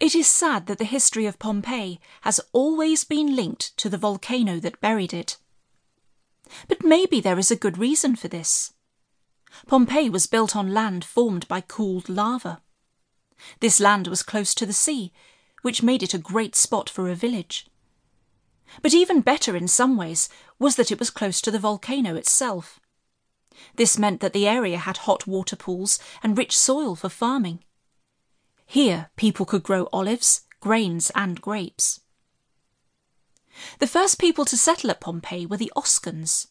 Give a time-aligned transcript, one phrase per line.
[0.00, 4.58] It is sad that the history of Pompeii has always been linked to the volcano
[4.60, 5.36] that buried it.
[6.68, 8.72] But maybe there is a good reason for this.
[9.66, 12.60] Pompeii was built on land formed by cooled lava.
[13.60, 15.12] This land was close to the sea,
[15.62, 17.66] which made it a great spot for a village.
[18.82, 22.80] But even better in some ways was that it was close to the volcano itself.
[23.76, 27.63] This meant that the area had hot water pools and rich soil for farming.
[28.66, 32.00] Here, people could grow olives, grains, and grapes.
[33.78, 36.48] The first people to settle at Pompeii were the Oscans.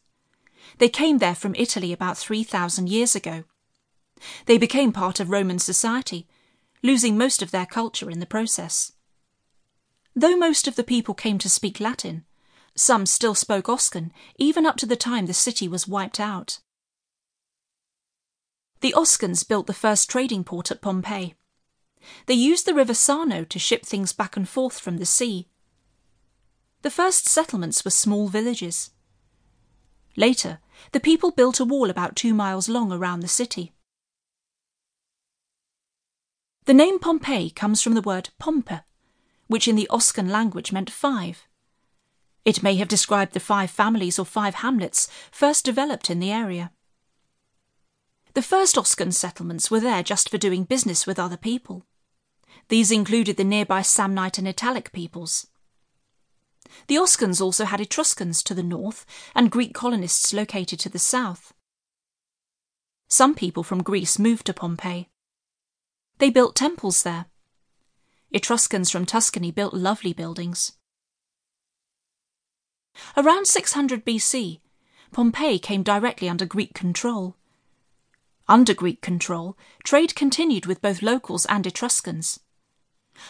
[0.78, 3.44] They came there from Italy about 3,000 years ago.
[4.46, 6.28] They became part of Roman society,
[6.82, 8.94] losing most of their culture in the process.
[10.16, 12.26] Though most of the people came to speak Latin,
[12.76, 16.60] some still spoke Oscan even up to the time the city was wiped out.
[18.82, 21.36] The Oscans built the first trading port at Pompeii.
[22.26, 25.48] They used the river Sarno to ship things back and forth from the sea.
[26.82, 28.92] The first settlements were small villages.
[30.16, 30.60] Later,
[30.92, 33.74] the people built a wall about two miles long around the city.
[36.66, 38.82] The name Pompeii comes from the word pompe,
[39.48, 41.48] which in the Oscan language meant five.
[42.46, 46.72] It may have described the five families or five hamlets first developed in the area.
[48.34, 51.86] The first Oscan settlements were there just for doing business with other people.
[52.70, 55.48] These included the nearby Samnite and Italic peoples.
[56.88, 61.54] The Oscans also had Etruscans to the north and Greek colonists located to the south.
[63.08, 65.10] Some people from Greece moved to Pompeii.
[66.18, 67.26] They built temples there.
[68.32, 70.74] Etruscans from Tuscany built lovely buildings.
[73.16, 74.62] Around 600 BC,
[75.12, 77.36] Pompeii came directly under Greek control.
[78.48, 82.40] Under Greek control, trade continued with both locals and Etruscans.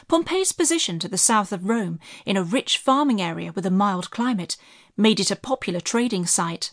[0.08, 4.12] Pompeii's position to the south of Rome, in a rich farming area with a mild
[4.12, 4.58] climate,
[4.96, 6.72] made it a popular trading site.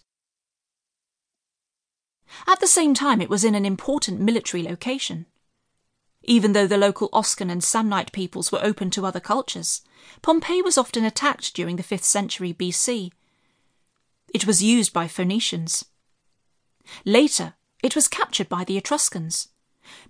[2.47, 5.26] At the same time, it was in an important military location.
[6.22, 9.82] Even though the local Oscan and Samnite peoples were open to other cultures,
[10.22, 13.10] Pompeii was often attacked during the 5th century BC.
[14.32, 15.84] It was used by Phoenicians.
[17.04, 19.49] Later, it was captured by the Etruscans,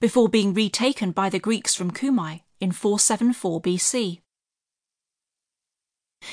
[0.00, 4.20] before being retaken by the Greeks from Cumae in 474 BC.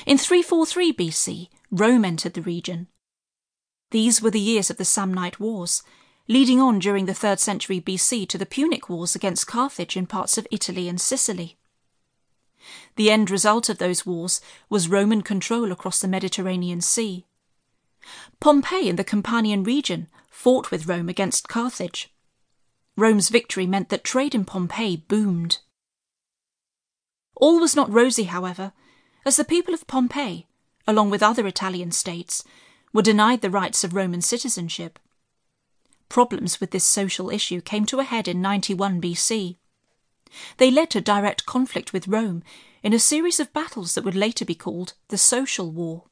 [0.06, 2.88] In 343 BC, Rome entered the region.
[3.90, 5.82] These were the years of the Samnite Wars,
[6.28, 10.36] leading on during the 3rd century BC to the Punic Wars against Carthage in parts
[10.36, 11.56] of Italy and Sicily.
[12.96, 17.24] The end result of those wars was Roman control across the Mediterranean Sea.
[18.40, 22.12] Pompeii and the Campanian region fought with Rome against Carthage.
[22.96, 25.58] Rome's victory meant that trade in Pompeii boomed.
[27.38, 28.72] All was not rosy, however,
[29.24, 30.48] as the people of Pompeii,
[30.86, 32.42] along with other Italian states,
[32.92, 34.98] were denied the rights of Roman citizenship.
[36.08, 39.56] Problems with this social issue came to a head in 91 BC.
[40.56, 42.42] They led to direct conflict with Rome
[42.82, 46.07] in a series of battles that would later be called the Social War.